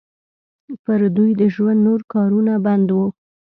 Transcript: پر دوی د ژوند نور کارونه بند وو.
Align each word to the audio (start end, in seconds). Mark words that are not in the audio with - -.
پر 0.83 0.99
دوی 1.15 1.31
د 1.41 1.43
ژوند 1.53 1.79
نور 1.87 1.99
کارونه 2.13 2.53
بند 2.65 2.87
وو. 2.95 3.05